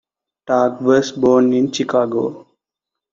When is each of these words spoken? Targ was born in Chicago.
Targ 0.47 0.81
was 0.81 1.11
born 1.11 1.53
in 1.53 1.71
Chicago. 1.71 2.47